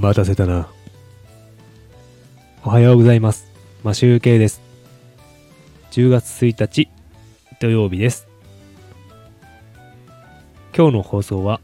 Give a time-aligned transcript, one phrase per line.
[0.00, 0.66] 待たせたな。
[2.64, 3.52] おはようございます。
[3.84, 4.62] マシュウケイです。
[5.90, 6.88] 10月1日
[7.60, 8.26] 土曜日です。
[10.74, 11.60] 今日の放送は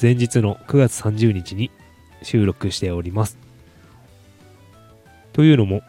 [0.00, 1.70] 前日の9月30日に
[2.22, 3.36] 収録しております。
[5.34, 5.82] というのも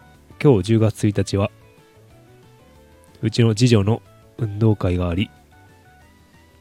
[0.43, 1.52] 今日10月1日は
[3.21, 4.02] うちの次女の
[4.38, 5.31] 運動会があり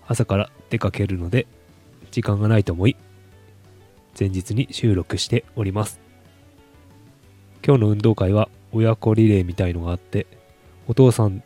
[0.06, 1.48] 朝から出かけるので
[2.10, 2.96] 時間がないと思い
[4.18, 6.00] 前日に収録しております。
[7.64, 10.26] 今日の運動会は親子リレーみたいのがあって
[10.88, 11.42] お父さん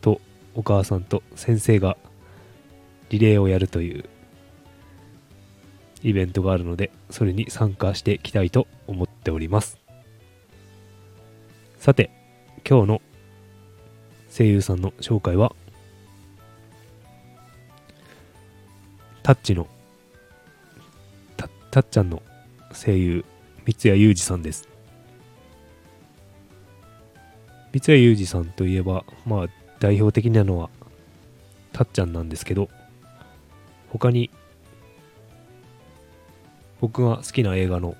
[0.00, 0.20] と
[0.54, 1.96] お母さんと先生が
[3.08, 4.04] リレーをやるという
[6.02, 9.78] イベントがあるのでそれに参加していきたいと思っております。
[11.78, 12.10] さて
[12.68, 13.02] 今日の
[14.30, 15.54] 声優さんの紹介は
[19.24, 19.66] タッチの
[21.38, 22.22] たたっちゃんの
[22.74, 23.24] 声優
[23.64, 24.68] 三谷裕二さんです。
[27.72, 29.46] 三谷裕二さんといえばまあ
[29.80, 30.68] 代表的なのは
[31.72, 32.68] たっちゃんなんですけど
[33.88, 34.30] 他に
[36.82, 37.96] 僕が好きな映画の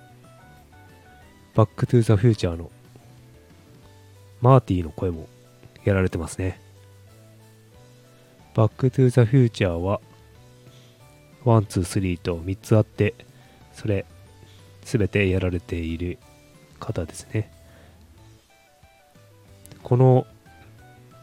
[1.55, 2.71] バックトゥーザフューチャーの
[4.43, 5.27] マーティーの声も
[5.85, 6.61] やられてますね。
[8.55, 10.03] バックトゥーザフューチャーは
[11.45, 13.15] one、two、three と3つあって、
[13.73, 14.07] それ、
[14.83, 16.19] すべてやられている
[16.81, 17.51] 方ですね。
[19.83, 20.27] この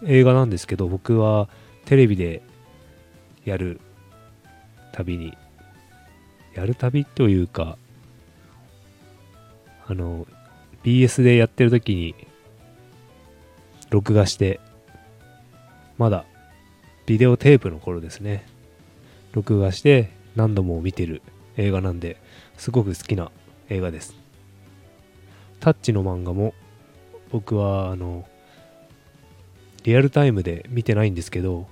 [0.05, 1.49] 映画なんですけど、僕は
[1.85, 2.41] テレビで
[3.45, 3.79] やる
[4.93, 5.37] たびに、
[6.55, 7.77] やるたびというか、
[9.87, 10.27] あの、
[10.83, 12.15] BS でやってる時に、
[13.89, 14.59] 録画して、
[15.97, 16.25] まだ
[17.05, 18.45] ビデオテープの頃ですね。
[19.33, 21.21] 録画して何度も見てる
[21.57, 22.17] 映画なんで
[22.57, 23.31] すごく好きな
[23.69, 24.15] 映画です。
[25.61, 26.53] タッチの漫画も
[27.31, 28.25] 僕はあの
[29.83, 31.67] リアルタイムで見てないんですけど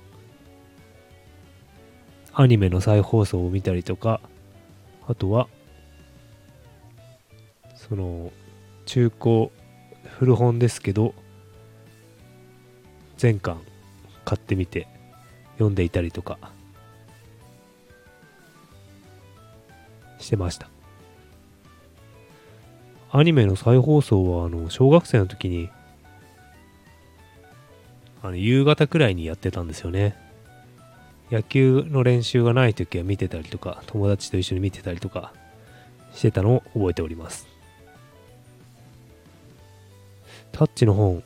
[2.32, 4.20] アニメの再放送を見たりとか
[5.08, 5.48] あとは
[7.74, 8.32] その
[8.86, 9.50] 中古
[10.18, 11.14] 古本ですけど
[13.16, 13.60] 全巻
[14.24, 14.86] 買ってみて
[15.54, 16.38] 読んでいたりとか
[20.20, 20.68] してました。
[23.10, 25.68] アニメの再放送は、あの、小学生の時に、
[28.22, 30.16] あの、夕方くらいにやってたんですよね。
[31.30, 35.32] 野球の練習がない時は見てたりとか、友達と一緒に見てたりとか
[36.12, 37.48] してたのを覚えております。
[40.52, 41.22] タッチの本、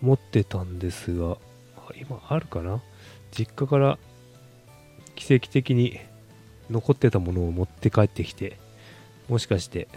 [0.00, 1.38] 持ってたんですが、
[2.00, 2.82] 今あるかな？
[3.30, 3.98] 実家から
[5.14, 6.00] 奇跡的に
[6.72, 8.58] 残ってたものを持って帰ってきて
[9.28, 9.88] もしかして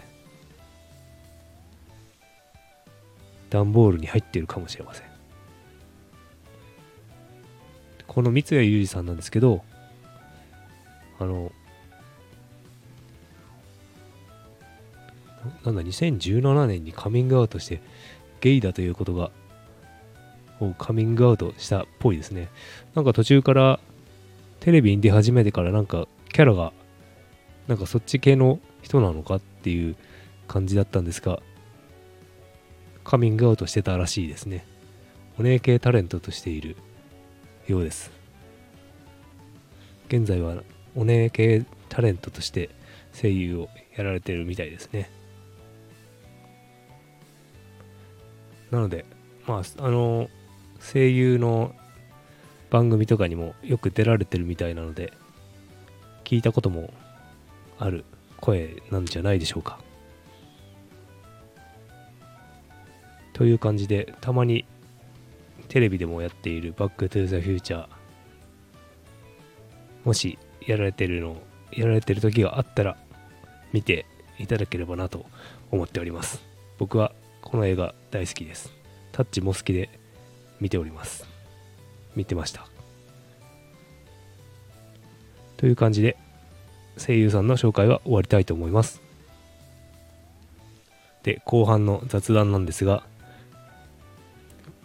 [3.50, 5.06] 段ボールに入っているかもしれません。
[8.06, 9.62] この三谷裕二さんなんですけど
[11.18, 11.52] あの
[15.64, 17.80] なんだ2017年にカミングアウトして
[18.40, 19.30] ゲイだということが
[20.60, 22.48] をカミングアウトしたっぽいですね。
[22.94, 23.80] なんか途中から
[24.60, 26.74] テレビに出始めてからなんかキャラが
[27.66, 29.96] なんかそっち系の人なのかっていう
[30.46, 31.40] 感じだったんですが
[33.04, 34.66] カミングアウトしてたらしいですね。
[35.38, 36.76] お姉系タレントとしている
[37.66, 38.10] ようです。
[40.08, 40.62] 現在は
[40.94, 42.68] お姉系タレントとして
[43.14, 45.08] 声優をやられてるみたいですね。
[48.70, 49.06] なので
[49.46, 50.28] まああの
[50.80, 51.74] 声優の
[52.68, 55.14] 番組とかにもよく出られてるみたいなので
[56.26, 56.92] 聞いたことも
[57.78, 58.04] ある
[58.40, 59.78] 声なんじゃないでしょうか。
[63.32, 64.64] という感じでたまに
[65.68, 67.88] テレビでもやっているバックトゥザフューチャー
[70.04, 71.36] もしやられてるの
[71.70, 72.96] やられてる時があったら
[73.72, 74.06] 見て
[74.38, 75.26] いただければなと
[75.70, 76.42] 思っております。
[76.78, 78.72] 僕はこの映画大好きです。
[79.12, 79.90] タッチも好きで
[80.60, 81.24] 見ております。
[82.16, 82.75] 見てました。
[85.56, 86.16] という感じで
[86.98, 89.02] 声優さんの紹介は終わりたいと思います。
[91.22, 93.02] で、後半の雑談なんですが、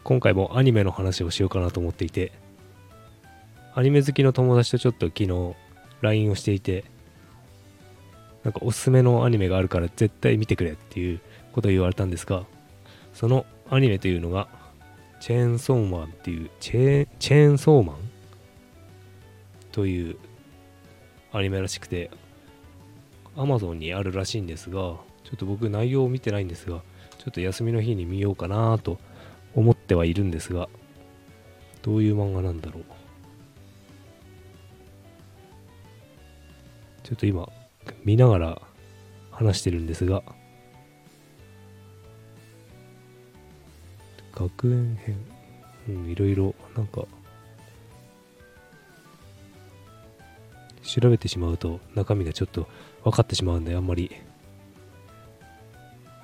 [0.03, 2.31] 今回もアニメの話をしようかなと思っていて、
[3.75, 5.55] アニメ好きの友達とちょっと昨日
[6.01, 6.83] LINE をしていて、
[8.43, 11.19] なんかおすすめのアニメがあるから絶対見てくれっていう
[11.53, 12.43] ことを言われたんですが、
[13.13, 14.47] そのアニメというのが、
[15.19, 17.97] チェーンソーマンっていう、チェーン、チェーンソーマン？
[19.71, 20.17] という
[21.33, 22.11] アニメらしくて、
[23.35, 24.99] Amazon にあるらしいんですがちょ
[25.35, 26.81] っと僕内容を見てないんですが
[27.17, 28.97] ちょっと休みの日に見ようかなと
[29.55, 30.67] 思ってはいるんですが
[31.81, 32.83] どういう漫画なんだろう。
[37.03, 37.49] ちょっと今
[38.05, 38.61] 見ながら
[39.31, 40.23] 話してるんですが
[44.33, 45.17] 学園編
[45.89, 47.03] うんいろいろなんか
[50.99, 52.67] 調べてしまうと中身がちょっと
[53.03, 54.11] 分かってしまうんであんまり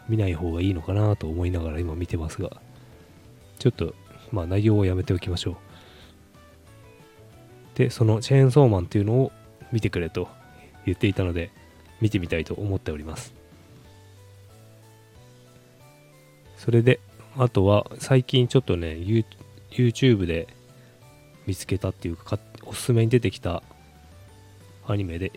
[0.10, 2.62] 見ない方がいいのかなと思いながら今見てますが。
[3.60, 3.96] ちょっと
[4.32, 5.56] まあ内容をやめておきましょう。
[7.76, 9.32] でそのチェーンソーマンっていうのを
[9.72, 10.28] 見てくれと
[10.86, 11.52] 言っていたので
[12.02, 13.34] 見てみたいと思っております。
[16.58, 17.00] それで
[17.38, 18.98] あとは最近ちょっとね
[19.72, 20.48] YouTube で
[21.46, 23.64] 見つけたっていうかおすすめに出てきた
[24.88, 25.32] アニメで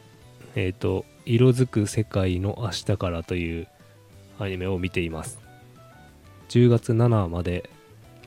[0.54, 3.68] えっ、ー、と色づく世界の明日からという
[4.38, 5.38] アニメを見ています。
[6.48, 7.70] 10月7まで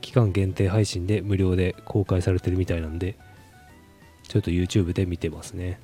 [0.00, 3.16] 期間限定配信で無料で公開されてるみたいなんで
[4.28, 5.80] ちょっと YouTube で見てますね。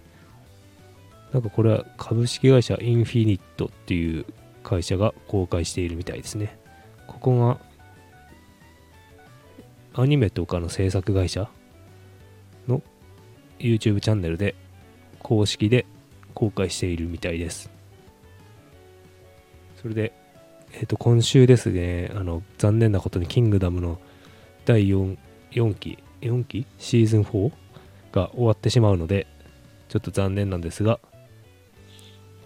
[1.33, 4.25] なんかこれは株式会社インフィニットっていう
[4.63, 6.59] 会社が公開しているみたいですね。
[7.07, 7.61] ここが
[9.95, 11.49] アニメとかの制作会社
[12.69, 12.83] の
[13.59, 14.55] YouTube チャンネルで
[15.23, 15.87] 公式で
[16.35, 17.71] 公開しているみたいです。
[19.81, 20.13] それで、
[20.73, 23.99] えっ、ー、と今週ですねあの残念なことにキングダムの
[24.67, 25.17] 第 4,
[25.53, 26.67] 4期4期？
[26.79, 27.51] シーズン4
[28.13, 29.27] が終わってしまうので
[29.89, 31.01] ちょっと残念なんですが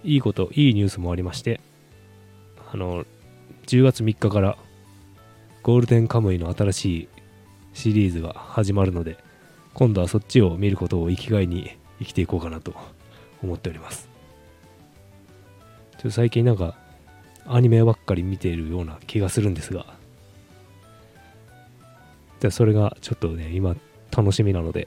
[0.05, 1.61] いいこといいニュースもありまして
[2.73, 3.05] あの
[3.67, 4.56] 10月3日から
[5.62, 7.09] ゴールデンカムイの新しい
[7.73, 9.19] シリーズが始まるので
[9.73, 12.75] 今度はそっちを見ることを生きがいに生きていこうかなと
[13.43, 14.08] 思っております。
[15.93, 16.76] ちょっと最近なんか
[17.46, 19.87] アニメばっかり見ているような気がするんですが。
[22.41, 23.75] でそれがちょっとね今
[24.14, 24.87] 楽しみなので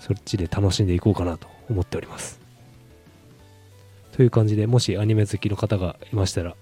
[0.00, 2.40] そっちで楽しんでいこうかなと思っております。
[4.12, 6.54] という感じでもしアニメ好きの方がいましたら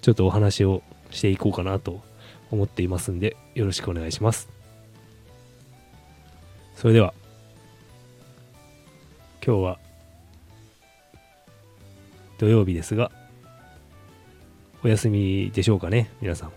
[0.00, 2.00] ちょっとお話をしていこうかなと
[2.50, 4.48] 思っていますんでよろしくお願いします。
[6.76, 7.12] それでは。
[9.48, 9.78] 今日は
[12.36, 13.10] 土曜日ですが
[14.84, 16.52] お休みでしょうかね皆さん。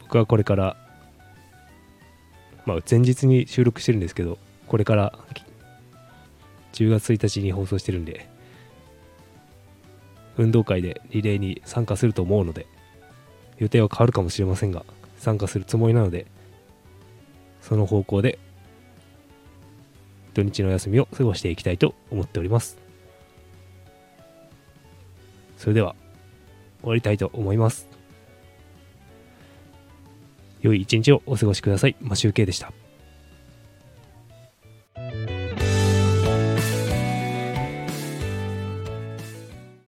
[0.00, 0.76] 僕はこれから
[2.66, 5.16] まあ前日に収録してるんですけどこれから
[6.72, 8.28] 10月1日に放送してるんで
[10.36, 12.66] 運動会でリレーに参加すると思うので
[13.58, 14.84] 予定は変わるかもしれませんが
[15.18, 16.26] 参加するつもりなので
[17.62, 18.40] その方向で
[20.34, 22.76] 土日の休みを過ごしていきたいと思っております
[25.56, 25.94] それでは
[26.80, 27.94] 終わりたいと思います
[30.64, 31.96] 良い一日をお過ごしください。
[32.00, 32.72] マシュウケイでした。